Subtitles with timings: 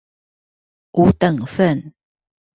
[0.93, 1.93] 五等分